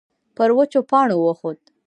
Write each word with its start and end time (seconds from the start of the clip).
پر 0.35 0.49
وچو 0.57 0.81
پاڼو 0.89 1.17
وخوت. 1.25 1.61